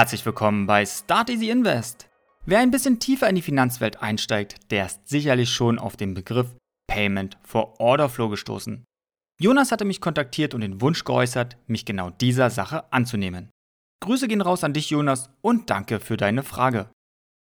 [0.00, 2.08] Herzlich willkommen bei Start Easy Invest.
[2.46, 6.56] Wer ein bisschen tiefer in die Finanzwelt einsteigt, der ist sicherlich schon auf den Begriff
[6.86, 8.82] Payment for Order Flow gestoßen.
[9.38, 13.50] Jonas hatte mich kontaktiert und den Wunsch geäußert, mich genau dieser Sache anzunehmen.
[14.02, 16.88] Grüße gehen raus an dich, Jonas, und danke für deine Frage.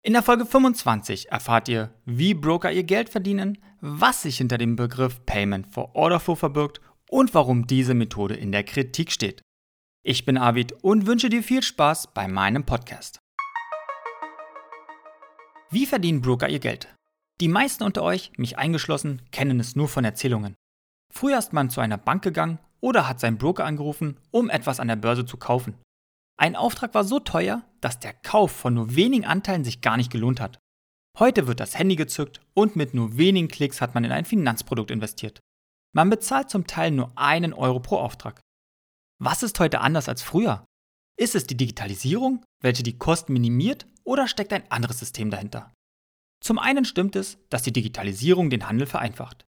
[0.05, 4.77] In der Folge 25 erfahrt ihr, wie Broker ihr Geld verdienen, was sich hinter dem
[4.77, 9.41] Begriff Payment for Order Flow verbirgt und warum diese Methode in der Kritik steht.
[10.05, 13.21] Ich bin Arvid und wünsche dir viel Spaß bei meinem Podcast.
[15.71, 16.93] Wie verdienen Broker ihr Geld?
[17.41, 20.57] Die meisten unter euch, mich eingeschlossen, kennen es nur von Erzählungen.
[21.15, 24.89] Früher ist man zu einer Bank gegangen oder hat seinen Broker angerufen, um etwas an
[24.89, 25.75] der Börse zu kaufen.
[26.37, 30.11] Ein Auftrag war so teuer, dass der Kauf von nur wenigen Anteilen sich gar nicht
[30.11, 30.59] gelohnt hat.
[31.17, 34.91] Heute wird das Handy gezückt und mit nur wenigen Klicks hat man in ein Finanzprodukt
[34.91, 35.39] investiert.
[35.95, 38.41] Man bezahlt zum Teil nur einen Euro pro Auftrag.
[39.25, 40.65] Was ist heute anders als früher?
[41.17, 45.73] Ist es die Digitalisierung, welche die Kosten minimiert, oder steckt ein anderes System dahinter?
[46.43, 49.45] Zum einen stimmt es, dass die Digitalisierung den Handel vereinfacht.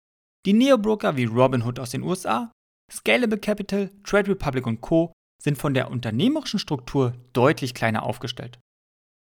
[0.47, 2.51] Die Neobroker wie Robinhood aus den USA,
[2.91, 5.13] Scalable Capital, Trade Republic und Co.
[5.39, 8.57] sind von der unternehmerischen Struktur deutlich kleiner aufgestellt.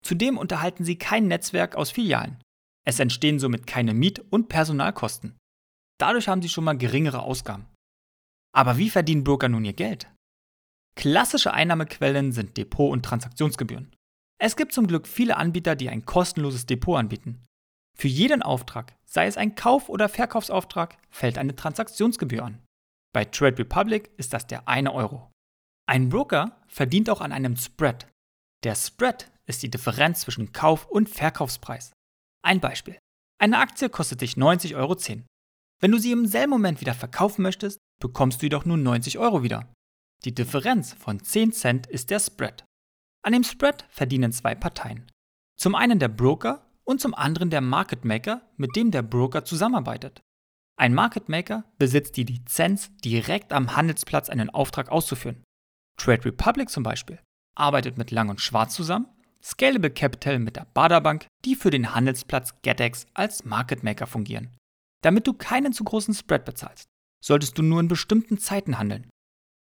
[0.02, 2.42] Zudem unterhalten sie kein Netzwerk aus Filialen.
[2.86, 5.36] Es entstehen somit keine Miet- und Personalkosten.
[6.00, 7.66] Dadurch haben sie schon mal geringere Ausgaben.
[8.56, 10.10] Aber wie verdienen Broker nun ihr Geld?
[10.98, 13.96] Klassische Einnahmequellen sind Depot- und Transaktionsgebühren.
[14.40, 17.44] Es gibt zum Glück viele Anbieter, die ein kostenloses Depot anbieten.
[17.96, 22.64] Für jeden Auftrag, sei es ein Kauf- oder Verkaufsauftrag, fällt eine Transaktionsgebühr an.
[23.14, 25.32] Bei Trade Republic ist das der 1 Euro.
[25.88, 28.08] Ein Broker verdient auch an einem Spread.
[28.64, 31.94] Der Spread ist die Differenz zwischen Kauf- und Verkaufspreis.
[32.44, 32.98] Ein Beispiel.
[33.40, 34.98] Eine Aktie kostet dich 90,10 Euro.
[35.80, 39.44] Wenn du sie im selben Moment wieder verkaufen möchtest, bekommst du jedoch nur 90 Euro
[39.44, 39.72] wieder.
[40.26, 42.66] Die Differenz von 10 Cent ist der Spread.
[43.24, 45.12] An dem Spread verdienen zwei Parteien.
[45.58, 50.22] Zum einen der Broker und zum anderen der Market Maker, mit dem der Broker zusammenarbeitet.
[50.80, 55.44] Ein Market Maker besitzt die Lizenz, direkt am Handelsplatz einen Auftrag auszuführen.
[56.00, 57.20] Trade Republic zum Beispiel
[57.56, 59.08] arbeitet mit Lang und Schwarz zusammen,
[59.44, 64.56] Scalable Capital mit der Baderbank, die für den Handelsplatz GetEx als Market Maker fungieren.
[65.04, 66.88] Damit du keinen zu großen Spread bezahlst,
[67.24, 69.10] solltest du nur in bestimmten Zeiten handeln.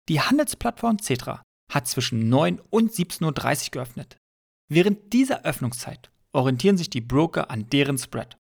[0.09, 4.17] Die Handelsplattform Cetra hat zwischen 9 und 17.30 Uhr geöffnet.
[4.69, 8.37] Während dieser Öffnungszeit orientieren sich die Broker an deren Spread.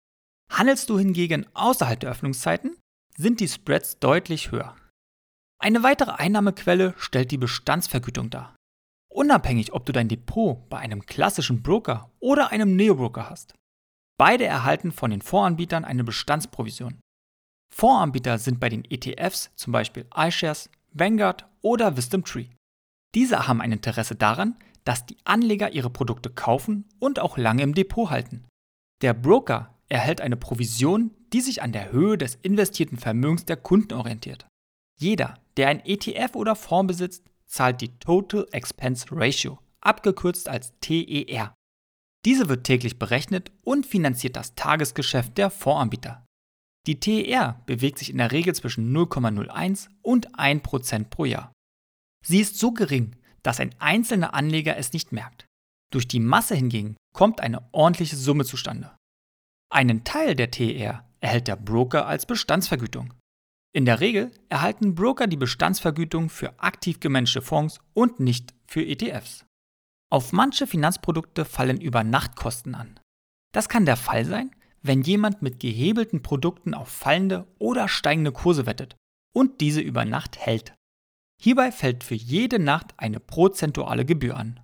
[0.52, 2.78] Handelst du hingegen außerhalb der Öffnungszeiten,
[3.18, 4.76] sind die Spreads deutlich höher.
[5.60, 8.56] Eine weitere Einnahmequelle stellt die Bestandsvergütung dar.
[9.10, 13.54] Unabhängig, ob du dein Depot bei einem klassischen Broker oder einem Neobroker hast.
[14.18, 17.00] Beide erhalten von den Voranbietern eine Bestandsprovision.
[17.74, 22.48] Voranbieter sind bei den ETFs zum Beispiel iShares, Vanguard oder Wisdom Tree.
[23.16, 27.74] Diese haben ein Interesse daran, dass die Anleger ihre Produkte kaufen und auch lange im
[27.74, 28.46] Depot halten.
[29.02, 33.94] Der Broker erhält eine Provision, die sich an der Höhe des investierten Vermögens der Kunden
[33.94, 34.48] orientiert.
[35.00, 41.54] Jeder, der ein ETF oder Fonds besitzt, zahlt die Total Expense Ratio, abgekürzt als TER.
[42.26, 46.23] Diese wird täglich berechnet und finanziert das Tagesgeschäft der Fondsanbieter.
[46.86, 51.54] Die TER bewegt sich in der Regel zwischen 0,01 und 1% pro Jahr.
[52.26, 55.46] Sie ist so gering, dass ein einzelner Anleger es nicht merkt.
[55.92, 58.96] Durch die Masse hingegen kommt eine ordentliche Summe zustande.
[59.70, 63.14] Einen Teil der TER erhält der Broker als Bestandsvergütung.
[63.76, 69.46] In der Regel erhalten Broker die Bestandsvergütung für aktiv gemanagte Fonds und nicht für ETFs.
[70.12, 73.00] Auf manche Finanzprodukte fallen Übernachtkosten an.
[73.52, 74.52] Das kann der Fall sein,
[74.84, 78.96] wenn jemand mit gehebelten Produkten auf fallende oder steigende Kurse wettet
[79.34, 80.76] und diese über Nacht hält.
[81.42, 84.60] Hierbei fällt für jede Nacht eine prozentuale Gebühr an.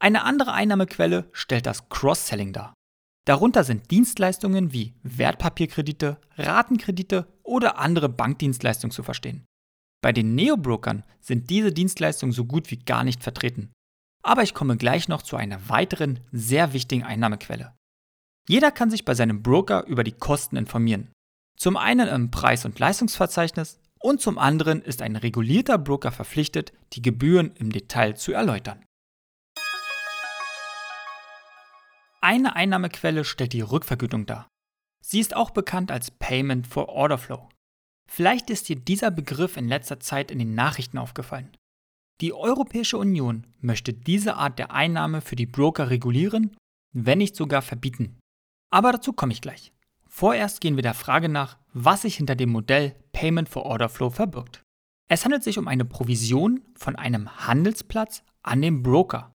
[0.00, 2.74] Eine andere Einnahmequelle stellt das Cross-Selling dar.
[3.26, 9.46] Darunter sind Dienstleistungen wie Wertpapierkredite, Ratenkredite oder andere Bankdienstleistungen zu verstehen.
[10.02, 13.72] Bei den Neobrokern sind diese Dienstleistungen so gut wie gar nicht vertreten.
[14.22, 17.74] Aber ich komme gleich noch zu einer weiteren sehr wichtigen Einnahmequelle.
[18.46, 21.10] Jeder kann sich bei seinem Broker über die Kosten informieren.
[21.56, 27.00] Zum einen im Preis- und Leistungsverzeichnis und zum anderen ist ein regulierter Broker verpflichtet, die
[27.00, 28.84] Gebühren im Detail zu erläutern.
[32.20, 34.48] Eine Einnahmequelle stellt die Rückvergütung dar.
[35.02, 37.48] Sie ist auch bekannt als Payment for Order Flow.
[38.10, 41.56] Vielleicht ist dir dieser Begriff in letzter Zeit in den Nachrichten aufgefallen.
[42.20, 46.56] Die Europäische Union möchte diese Art der Einnahme für die Broker regulieren,
[46.92, 48.18] wenn nicht sogar verbieten.
[48.74, 49.72] Aber dazu komme ich gleich.
[50.08, 54.10] Vorerst gehen wir der Frage nach, was sich hinter dem Modell Payment for Order Flow
[54.10, 54.64] verbirgt.
[55.08, 59.32] Es handelt sich um eine Provision von einem Handelsplatz an den Broker.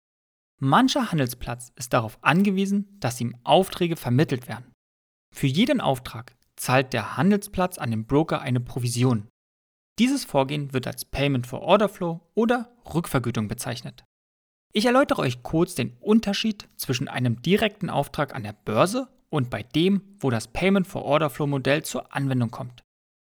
[0.59, 4.73] Mancher Handelsplatz ist darauf angewiesen, dass ihm Aufträge vermittelt werden.
[5.35, 9.27] Für jeden Auftrag zahlt der Handelsplatz an den Broker eine Provision.
[9.99, 14.03] Dieses Vorgehen wird als Payment for Order Flow oder Rückvergütung bezeichnet.
[14.73, 19.63] Ich erläutere euch kurz den Unterschied zwischen einem direkten Auftrag an der Börse und bei
[19.63, 22.83] dem, wo das Payment for Order Flow Modell zur Anwendung kommt.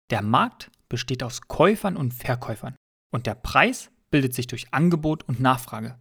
[0.09, 2.75] Der Markt besteht aus Käufern und Verkäufern
[3.11, 5.99] und der Preis bildet sich durch Angebot und Nachfrage.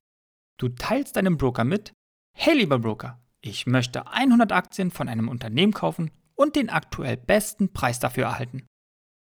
[0.58, 1.92] Du teilst deinem Broker mit,
[2.34, 7.72] hey lieber Broker, ich möchte 100 Aktien von einem Unternehmen kaufen und den aktuell besten
[7.72, 8.66] Preis dafür erhalten.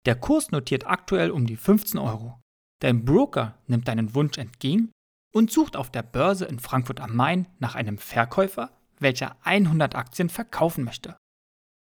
[0.05, 2.39] Der Kurs notiert aktuell um die 15 Euro.
[2.81, 4.91] Dein Broker nimmt deinen Wunsch entgegen
[5.33, 10.29] und sucht auf der Börse in Frankfurt am Main nach einem Verkäufer, welcher 100 Aktien
[10.29, 11.17] verkaufen möchte.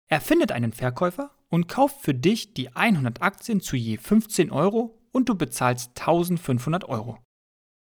[0.09, 4.99] Er findet einen Verkäufer und kauft für dich die 100 Aktien zu je 15 Euro
[5.13, 7.19] und du bezahlst 1500 Euro.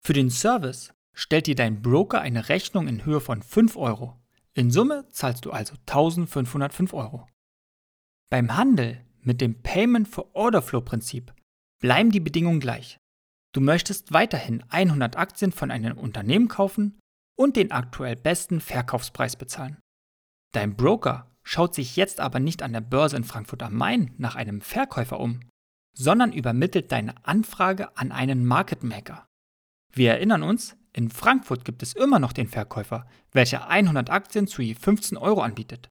[0.02, 4.20] Für den Service stellt dir dein Broker eine Rechnung in Höhe von 5 Euro.
[4.54, 7.28] In Summe zahlst du also 1505 Euro.
[8.30, 11.34] Beim Handel mit dem Payment for Order Flow Prinzip
[11.80, 12.98] bleiben die Bedingungen gleich.
[13.54, 17.00] Du möchtest weiterhin 100 Aktien von einem Unternehmen kaufen
[17.35, 19.77] und den aktuell besten Verkaufspreis bezahlen.
[20.53, 24.35] Dein Broker schaut sich jetzt aber nicht an der Börse in Frankfurt am Main nach
[24.35, 25.41] einem Verkäufer um,
[25.95, 29.27] sondern übermittelt deine Anfrage an einen Market Maker.
[29.91, 34.62] Wir erinnern uns, in Frankfurt gibt es immer noch den Verkäufer, welcher 100 Aktien zu
[34.62, 35.89] je 15 Euro anbietet.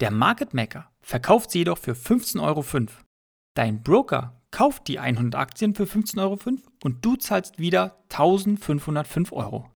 [0.00, 2.64] Der Market Maker verkauft sie jedoch für 15,05 Euro.
[3.54, 6.38] Dein Broker kauft die 100 Aktien für 15,05 Euro
[6.82, 9.69] und du zahlst wieder 1505 Euro.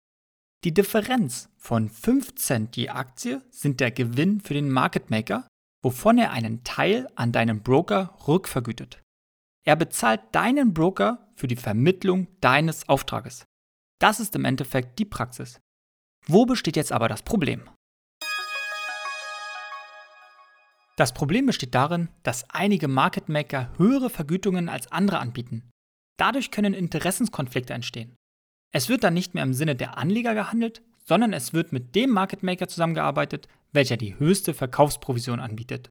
[0.65, 5.47] Die Differenz von 5 Cent je Aktie sind der Gewinn für den Market Maker,
[5.83, 9.03] wovon er einen Teil an deinen Broker rückvergütet.
[9.67, 13.45] Er bezahlt deinen Broker für die Vermittlung deines Auftrages.
[14.01, 15.61] Das ist im Endeffekt die Praxis.
[16.27, 17.69] Wo besteht jetzt aber das Problem?
[20.97, 25.69] Das Problem besteht darin, dass einige Market Maker höhere Vergütungen als andere anbieten.
[26.17, 28.17] Dadurch können Interessenskonflikte entstehen.
[28.75, 32.11] Es wird dann nicht mehr im Sinne der Anleger gehandelt, sondern es wird mit dem
[32.11, 35.91] Market Maker zusammengearbeitet, welcher die höchste Verkaufsprovision anbietet.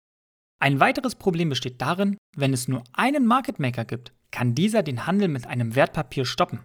[0.59, 5.07] Ein weiteres Problem besteht darin, wenn es nur einen Market Maker gibt, kann dieser den
[5.07, 6.59] Handel mit einem Wertpapier stoppen.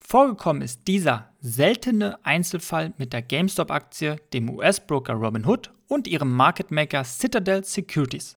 [0.00, 7.02] Vorgekommen ist dieser seltene Einzelfall mit der GameStop-Aktie, dem US-Broker Robinhood und ihrem Market Maker
[7.02, 8.36] Citadel Securities.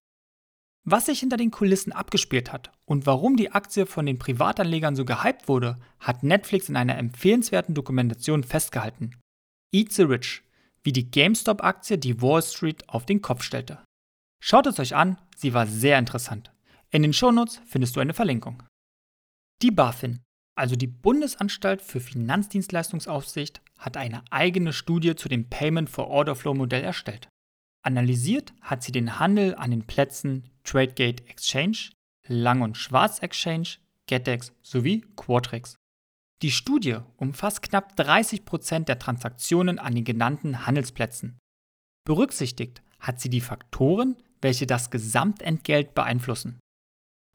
[0.84, 5.04] Was sich hinter den Kulissen abgespielt hat und warum die Aktie von den Privatanlegern so
[5.04, 9.16] gehypt wurde, hat Netflix in einer empfehlenswerten Dokumentation festgehalten.
[9.72, 10.42] Eat the Rich,
[10.82, 13.78] wie die GameStop-Aktie die Wall Street auf den Kopf stellte.
[14.42, 16.52] Schaut es euch an, sie war sehr interessant.
[16.90, 18.64] In den Shownotes findest du eine Verlinkung.
[19.62, 20.20] Die BaFin,
[20.56, 26.54] also die Bundesanstalt für Finanzdienstleistungsaufsicht, hat eine eigene Studie zu dem Payment for Order Flow
[26.54, 27.28] Modell erstellt.
[27.82, 31.90] Analysiert hat sie den Handel an den Plätzen TradeGate Exchange,
[32.28, 35.76] Lang- und Schwarz Exchange, GetEx sowie Qualtrics.
[36.42, 41.38] Die Studie umfasst knapp 30% der Transaktionen an den genannten Handelsplätzen.
[42.04, 46.58] Berücksichtigt hat sie die Faktoren, welche das Gesamtentgelt beeinflussen.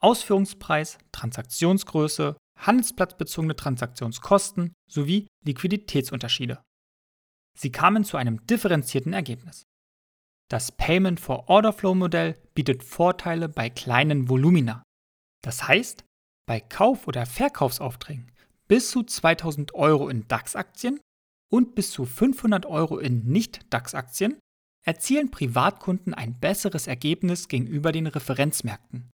[0.01, 6.61] Ausführungspreis, Transaktionsgröße, handelsplatzbezogene Transaktionskosten sowie Liquiditätsunterschiede.
[7.57, 9.63] Sie kamen zu einem differenzierten Ergebnis.
[10.49, 14.81] Das Payment for Order Flow Modell bietet Vorteile bei kleinen Volumina.
[15.43, 16.05] Das heißt,
[16.47, 18.31] bei Kauf- oder Verkaufsaufträgen
[18.67, 20.99] bis zu 2000 Euro in DAX-Aktien
[21.49, 24.39] und bis zu 500 Euro in Nicht-DAX-Aktien
[24.85, 29.09] erzielen Privatkunden ein besseres Ergebnis gegenüber den Referenzmärkten.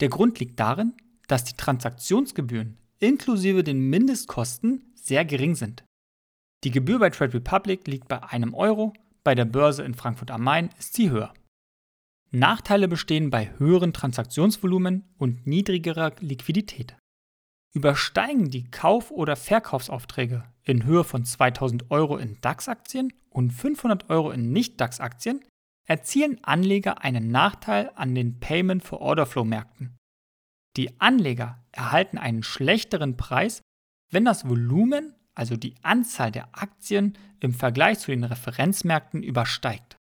[0.00, 0.94] Der Grund liegt darin,
[1.26, 5.84] dass die Transaktionsgebühren inklusive den Mindestkosten sehr gering sind.
[6.64, 10.42] Die Gebühr bei Trade Republic liegt bei einem Euro, bei der Börse in Frankfurt am
[10.42, 11.32] Main ist sie höher.
[12.30, 16.96] Nachteile bestehen bei höheren Transaktionsvolumen und niedrigerer Liquidität.
[17.72, 24.30] Übersteigen die Kauf- oder Verkaufsaufträge in Höhe von 2000 Euro in DAX-Aktien und 500 Euro
[24.30, 25.44] in Nicht-DAX-Aktien,
[25.86, 29.96] erzielen Anleger einen Nachteil an den Payment for Order Flow Märkten.
[30.76, 33.62] Die Anleger erhalten einen schlechteren Preis,
[34.10, 39.96] wenn das Volumen, also die Anzahl der Aktien im Vergleich zu den Referenzmärkten übersteigt.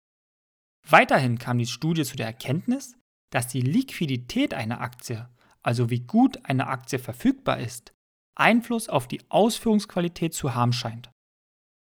[0.88, 2.96] Weiterhin kam die Studie zu der Erkenntnis,
[3.30, 5.28] dass die Liquidität einer Aktie,
[5.62, 7.92] also wie gut eine Aktie verfügbar ist,
[8.36, 11.10] Einfluss auf die Ausführungsqualität zu haben scheint.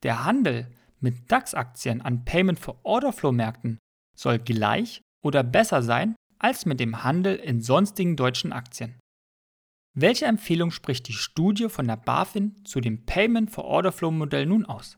[0.02, 3.78] Der Handel mit DAX-Aktien an Payment for Order Flow Märkten
[4.16, 8.99] soll gleich oder besser sein als mit dem Handel in sonstigen deutschen Aktien.
[10.00, 14.46] Welche Empfehlung spricht die Studie von der BaFin zu dem Payment for Order Flow Modell
[14.46, 14.96] nun aus?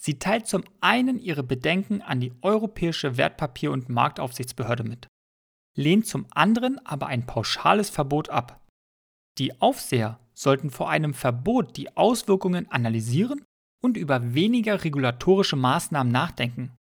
[0.00, 5.06] Sie teilt zum einen ihre Bedenken an die Europäische Wertpapier- und Marktaufsichtsbehörde mit,
[5.76, 8.66] lehnt zum anderen aber ein pauschales Verbot ab.
[9.38, 13.44] Die Aufseher sollten vor einem Verbot die Auswirkungen analysieren
[13.80, 16.74] und über weniger regulatorische Maßnahmen nachdenken.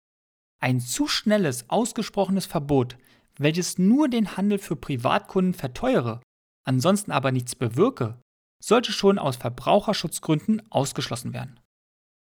[0.62, 2.96] Ein zu schnelles, ausgesprochenes Verbot,
[3.36, 6.22] welches nur den Handel für Privatkunden verteuere,
[6.64, 8.20] ansonsten aber nichts bewirke,
[8.62, 11.60] sollte schon aus Verbraucherschutzgründen ausgeschlossen werden.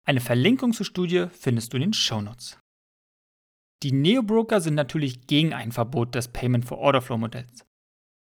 [0.07, 2.59] Eine Verlinkung zur Studie findest du in den Shownotes.
[3.83, 7.65] Die Neobroker sind natürlich gegen ein Verbot des Payment for Order Flow Modells.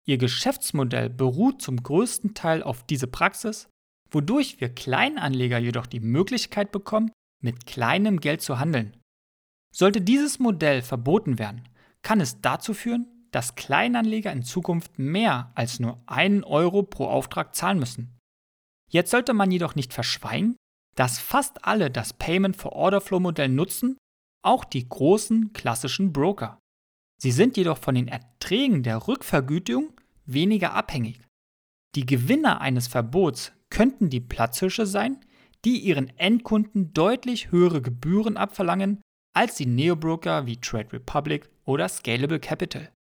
[0.06, 3.68] Ihr Geschäftsmodell beruht zum größten Teil auf diese Praxis,
[4.12, 8.98] wodurch wir Kleinanleger jedoch die Möglichkeit bekommen, mit kleinem Geld zu handeln.
[9.74, 11.68] Sollte dieses Modell verboten werden,
[12.02, 17.54] kann es dazu führen, dass Kleinanleger in Zukunft mehr als nur einen Euro pro Auftrag
[17.54, 18.18] zahlen müssen.
[18.90, 20.56] Jetzt sollte man jedoch nicht verschweigen,
[20.96, 23.98] dass fast alle das Payment for Order Flow Modell nutzen,
[24.42, 26.60] auch die großen klassischen Broker.
[27.22, 29.92] Sie sind jedoch von den Erträgen der Rückvergütung
[30.26, 31.20] weniger abhängig.
[31.96, 35.20] Die Gewinner eines Verbots könnten die Platzhirsche sein,
[35.66, 39.02] die ihren Endkunden deutlich höhere Gebühren abverlangen
[39.34, 42.95] als die Neobroker wie Trade Republic oder Scalable Capital.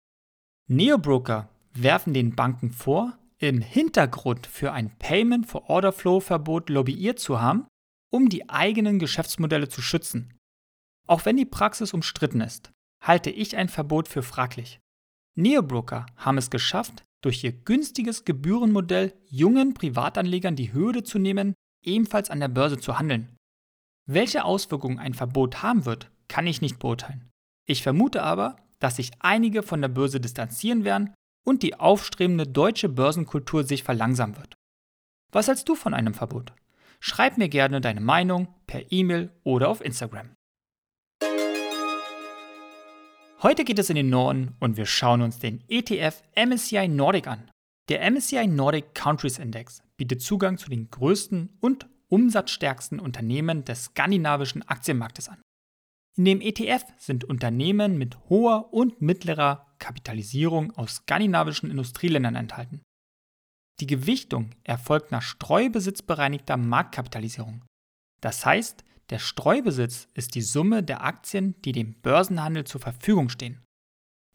[0.70, 7.20] Neobroker werfen den Banken vor, im Hintergrund für ein Payment for Order Flow Verbot lobbyiert
[7.20, 7.68] zu haben
[8.14, 10.38] um die eigenen Geschäftsmodelle zu schützen.
[11.08, 14.80] Auch wenn die Praxis umstritten ist, halte ich ein Verbot für fraglich.
[15.36, 22.30] Neobroker haben es geschafft, durch ihr günstiges Gebührenmodell jungen Privatanlegern die Hürde zu nehmen, ebenfalls
[22.30, 23.36] an der Börse zu handeln.
[24.06, 27.32] Welche Auswirkungen ein Verbot haben wird, kann ich nicht beurteilen.
[27.66, 31.14] Ich vermute aber, dass sich einige von der Börse distanzieren werden
[31.46, 34.56] und die aufstrebende deutsche Börsenkultur sich verlangsamen wird.
[35.32, 36.54] Was hältst du von einem Verbot?
[37.00, 40.30] Schreib mir gerne deine Meinung per E-Mail oder auf Instagram.
[43.42, 47.52] Heute geht es in den Norden und wir schauen uns den ETF MSCI Nordic an.
[47.90, 54.62] Der MSCI Nordic Countries Index bietet Zugang zu den größten und umsatzstärksten Unternehmen des skandinavischen
[54.62, 55.42] Aktienmarktes an.
[56.16, 62.82] In dem ETF sind Unternehmen mit hoher und mittlerer Kapitalisierung aus skandinavischen Industrieländern enthalten.
[63.80, 67.66] Die Gewichtung erfolgt nach streubesitzbereinigter Marktkapitalisierung.
[68.22, 73.64] Das heißt, der Streubesitz ist die Summe der Aktien, die dem Börsenhandel zur Verfügung stehen.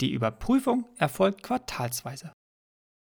[0.01, 2.33] Die Überprüfung erfolgt quartalsweise.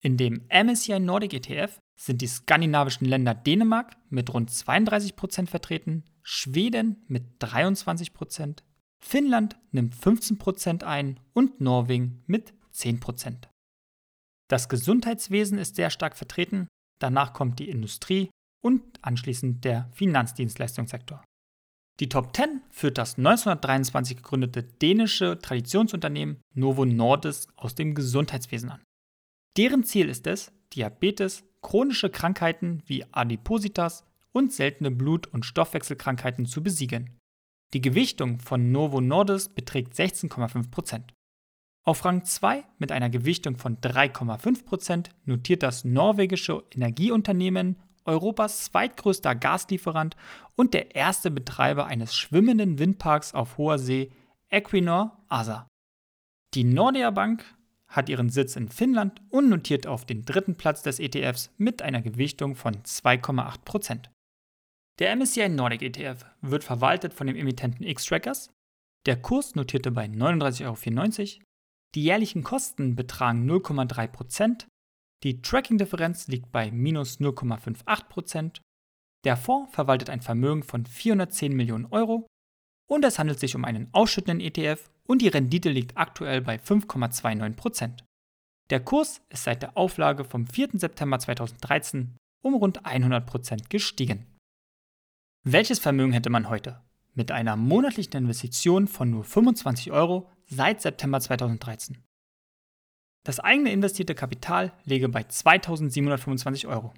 [0.02, 7.04] In dem MSCI Nordic ETF sind die skandinavischen Länder Dänemark mit rund 32% vertreten, Schweden
[7.08, 8.58] mit 23%,
[9.00, 13.48] Finnland nimmt 15% ein und Norwegen mit 10%.
[14.48, 18.30] Das Gesundheitswesen ist sehr stark vertreten, danach kommt die Industrie
[18.62, 21.24] und anschließend der Finanzdienstleistungssektor.
[22.00, 28.82] Die Top 10 führt das 1923 gegründete dänische Traditionsunternehmen Novo Nordisk aus dem Gesundheitswesen an.
[29.56, 36.62] Deren Ziel ist es, Diabetes, chronische Krankheiten wie Adipositas und seltene Blut- und Stoffwechselkrankheiten zu
[36.62, 37.18] besiegen.
[37.74, 41.02] Die Gewichtung von Novo Nordisk beträgt 16,5%.
[41.84, 50.16] Auf Rang 2 mit einer Gewichtung von 3,5% notiert das norwegische Energieunternehmen Europas zweitgrößter Gaslieferant
[50.56, 54.12] und der erste Betreiber eines schwimmenden Windparks auf hoher See,
[54.50, 55.66] Equinor ASA.
[56.54, 57.44] Die Nordea Bank
[57.88, 62.02] hat ihren Sitz in Finnland und notiert auf den dritten Platz des ETFs mit einer
[62.02, 64.11] Gewichtung von 2,8%.
[65.02, 68.52] Der MSCI Nordic ETF wird verwaltet von dem Emittenten X-Trackers.
[69.04, 71.42] Der Kurs notierte bei 39,94 Euro
[71.96, 74.68] die jährlichen Kosten betragen 0,3%,
[75.24, 78.60] die Tracking-Differenz liegt bei minus 0,58%,
[79.24, 82.28] der Fonds verwaltet ein Vermögen von 410 Millionen Euro
[82.88, 88.04] und es handelt sich um einen ausschüttenden ETF und die Rendite liegt aktuell bei 5,29%.
[88.70, 90.68] Der Kurs ist seit der Auflage vom 4.
[90.74, 94.31] September 2013 um rund 100% gestiegen.
[95.44, 96.80] Welches Vermögen hätte man heute?
[97.14, 101.98] Mit einer monatlichen Investition von nur 25 Euro seit September 2013.
[103.24, 106.94] Das eigene investierte Kapital läge bei 2725 Euro.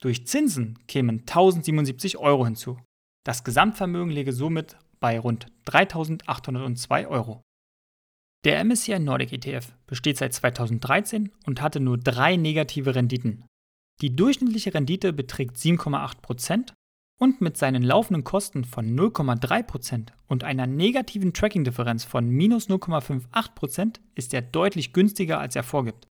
[0.00, 2.78] Durch Zinsen kämen 1077 Euro hinzu.
[3.26, 7.42] Das Gesamtvermögen läge somit bei rund 3802 Euro.
[8.44, 13.44] Der MSCI Nordic ETF besteht seit 2013 und hatte nur drei negative Renditen.
[14.00, 16.72] Die durchschnittliche Rendite beträgt 7,8%
[17.18, 24.32] und mit seinen laufenden Kosten von 0,3% und einer negativen Tracking-Differenz von minus 0,58% ist
[24.32, 26.06] er deutlich günstiger, als er vorgibt.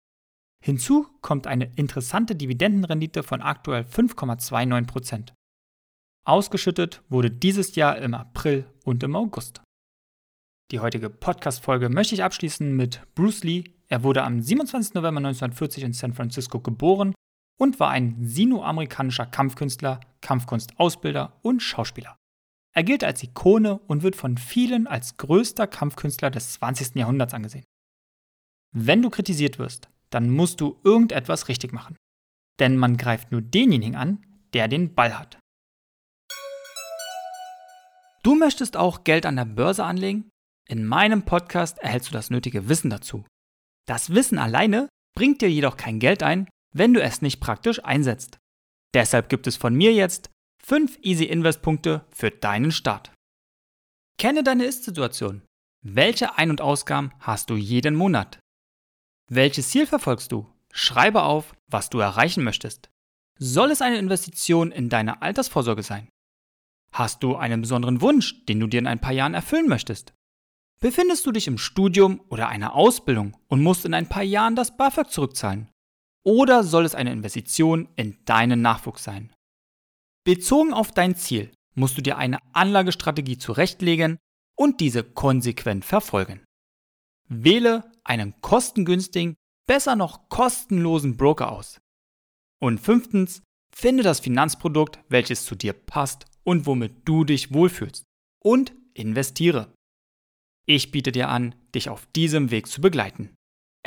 [0.63, 5.33] Hinzu kommt eine interessante Dividendenrendite von aktuell 5,29%.
[6.25, 9.61] Ausgeschüttet wurde dieses Jahr im April und im August.
[10.71, 13.65] Die heutige Podcast-Folge möchte ich abschließen mit Bruce Lee.
[13.87, 14.95] Er wurde am 27.
[14.95, 17.13] November 1940 in San Francisco geboren
[17.57, 22.17] und war ein sinoamerikanischer Kampfkünstler, Kampfkunstausbilder und Schauspieler.
[22.73, 26.95] Er gilt als Ikone und wird von vielen als größter Kampfkünstler des 20.
[26.95, 27.63] Jahrhunderts angesehen.
[28.73, 31.95] Wenn du kritisiert wirst, dann musst du irgendetwas richtig machen.
[32.59, 35.39] Denn man greift nur denjenigen an, der den Ball hat.
[38.23, 40.29] Du möchtest auch Geld an der Börse anlegen?
[40.67, 43.23] In meinem Podcast erhältst du das nötige Wissen dazu.
[43.87, 48.37] Das Wissen alleine bringt dir jedoch kein Geld ein, wenn du es nicht praktisch einsetzt.
[48.93, 50.29] Deshalb gibt es von mir jetzt
[50.63, 53.11] 5 Easy Invest Punkte für deinen Start.
[54.17, 55.41] Kenne deine Ist-Situation.
[55.83, 58.39] Welche Ein- und Ausgaben hast du jeden Monat?
[59.31, 60.51] Welches Ziel verfolgst du?
[60.71, 62.89] Schreibe auf, was du erreichen möchtest.
[63.39, 66.09] Soll es eine Investition in deine Altersvorsorge sein?
[66.91, 70.13] Hast du einen besonderen Wunsch, den du dir in ein paar Jahren erfüllen möchtest?
[70.81, 74.75] Befindest du dich im Studium oder einer Ausbildung und musst in ein paar Jahren das
[74.75, 75.69] BAföG zurückzahlen?
[76.25, 79.31] Oder soll es eine Investition in deinen Nachwuchs sein?
[80.25, 84.17] Bezogen auf dein Ziel musst du dir eine Anlagestrategie zurechtlegen
[84.57, 86.43] und diese konsequent verfolgen.
[87.27, 89.35] Wähle einen kostengünstigen,
[89.67, 91.79] besser noch kostenlosen Broker aus.
[92.59, 93.43] Und fünftens,
[93.75, 98.03] finde das Finanzprodukt, welches zu dir passt und womit du dich wohlfühlst.
[98.41, 99.73] Und investiere.
[100.65, 103.35] Ich biete dir an, dich auf diesem Weg zu begleiten.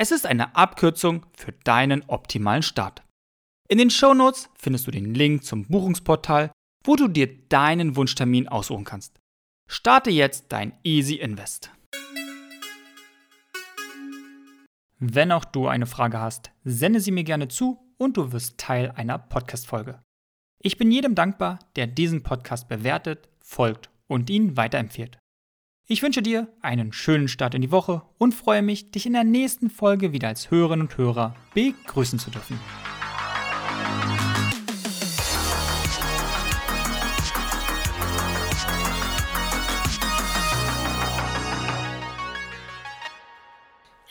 [0.00, 3.02] Es ist eine Abkürzung für deinen optimalen Start.
[3.68, 6.52] In den Shownotes findest du den Link zum Buchungsportal,
[6.84, 9.18] wo du dir deinen Wunschtermin aussuchen kannst.
[9.66, 11.72] Starte jetzt dein Easy Invest.
[15.00, 18.92] Wenn auch du eine Frage hast, sende sie mir gerne zu und du wirst Teil
[18.92, 20.00] einer Podcast-Folge.
[20.62, 25.18] Ich bin jedem dankbar, der diesen Podcast bewertet, folgt und ihn weiterempfiehlt.
[25.90, 29.24] Ich wünsche dir einen schönen Start in die Woche und freue mich, dich in der
[29.24, 32.60] nächsten Folge wieder als Hörerinnen und Hörer begrüßen zu dürfen.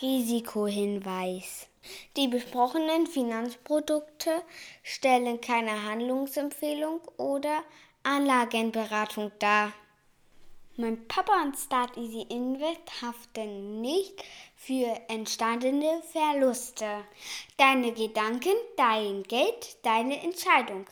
[0.01, 1.67] Risikohinweis.
[2.17, 4.31] Die besprochenen Finanzprodukte
[4.81, 7.63] stellen keine Handlungsempfehlung oder
[8.01, 9.73] Anlagenberatung dar.
[10.79, 14.23] Mein Papa und Start Easy Invest haften nicht
[14.55, 17.03] für entstandene Verluste.
[17.57, 20.85] Deine Gedanken, dein Geld, deine Entscheidung.